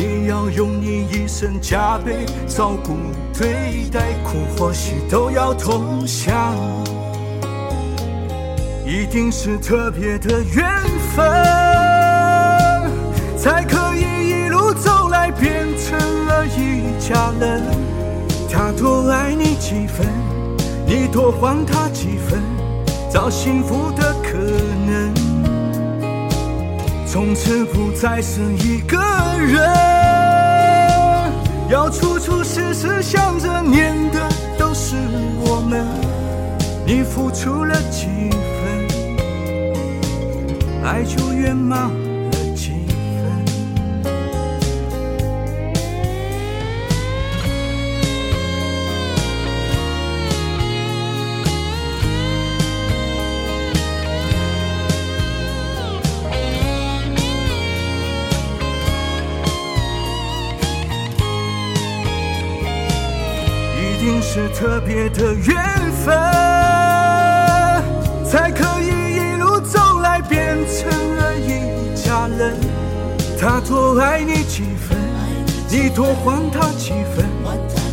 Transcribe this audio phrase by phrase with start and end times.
[0.00, 2.96] 你要用你一生加倍照顾
[3.38, 6.32] 对待，苦或喜都要同享，
[8.86, 10.66] 一定是特别的缘
[11.14, 11.22] 分，
[13.36, 17.62] 才可以一路走来变成了一家人。
[18.50, 20.06] 他多爱你几分，
[20.86, 22.42] 你多还他几分，
[23.12, 24.38] 找幸福的可
[24.86, 25.29] 能。
[27.12, 28.96] 从此不再是一个
[29.36, 29.60] 人，
[31.68, 34.94] 要处处时时想着念的都是
[35.40, 35.84] 我们。
[36.86, 38.86] 你付出了几分，
[40.84, 41.90] 爱就圆满
[64.00, 64.20] 定。
[64.32, 65.56] 是特别的缘
[66.04, 66.14] 分，
[68.24, 72.54] 才可以一路走来变成了一家人。
[73.40, 74.96] 他多爱你几分，
[75.68, 77.24] 你多还他几分，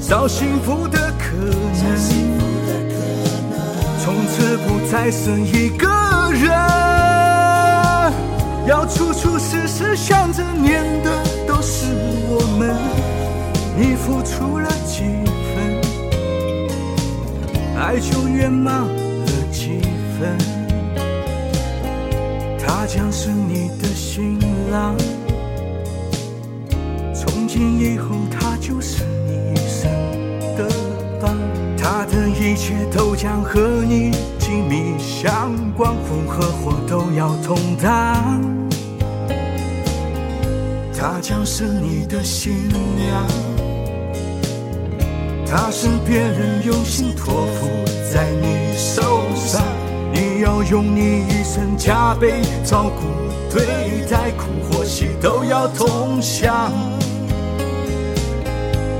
[0.00, 1.54] 找幸福的可能。
[4.02, 5.86] 从此不再是一个
[6.32, 6.50] 人，
[8.66, 11.10] 要处处时时想着念的
[11.46, 11.86] 都是
[12.28, 12.74] 我们。
[13.76, 14.63] 你付出了
[17.94, 19.78] 爱就圆满了几
[20.18, 20.36] 分，
[22.58, 24.36] 他将是你的新
[24.72, 24.96] 郎，
[27.14, 29.88] 从今以后他就是你一生
[30.56, 30.68] 的
[31.20, 31.36] 伴，
[31.78, 38.42] 他的一切都将和你紧密相关，风和火都要同当，
[40.92, 43.53] 他将是你的新娘。
[45.46, 47.68] 他是别人用心托付
[48.12, 49.62] 在你手上，
[50.12, 53.06] 你要用你一生加倍照顾
[53.50, 53.64] 对
[54.10, 56.72] 待，苦或喜都要同享，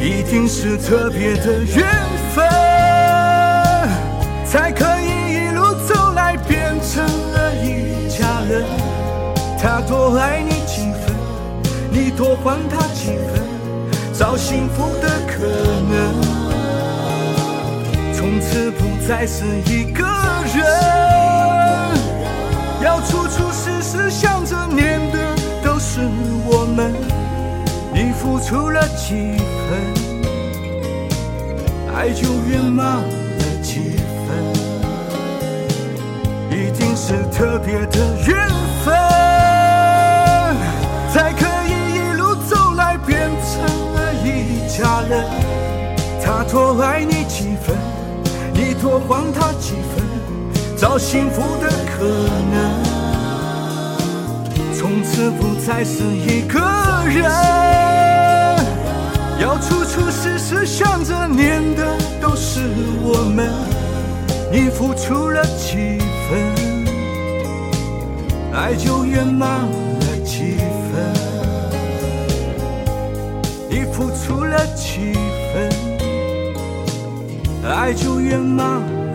[0.00, 1.86] 一定是特别的缘
[2.34, 2.48] 分，
[4.46, 8.64] 才可以一路走来变成了一家人。
[9.60, 11.14] 他多爱你几分，
[11.90, 13.42] 你多还他几分，
[14.14, 15.44] 找幸福的可
[15.90, 16.27] 能。
[18.38, 20.04] 从此不再是一个
[20.54, 20.64] 人，
[22.80, 25.18] 要处处时时想着念的
[25.60, 26.02] 都是
[26.46, 26.94] 我们。
[27.92, 29.82] 你付出了几分，
[31.96, 34.28] 爱就圆满了几分，
[36.52, 38.48] 一定是特别的缘
[38.84, 38.94] 分，
[41.12, 43.60] 才可以一路走来变成
[43.94, 45.26] 了一家人。
[46.24, 47.76] 他多爱你几分。
[48.80, 50.04] 多还他几分，
[50.76, 52.04] 找幸福的可
[52.52, 52.54] 能。
[54.74, 56.60] 从此不再是一个
[57.06, 57.24] 人，
[59.40, 62.60] 要处处时时想着念的都是
[63.02, 63.50] 我们。
[64.50, 66.86] 你付出了几分，
[68.54, 69.87] 爱就圆满了
[77.88, 79.07] 爱就圆满。